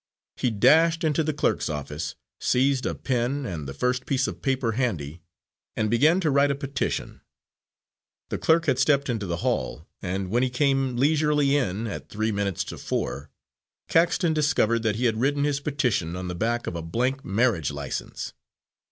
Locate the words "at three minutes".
11.85-12.63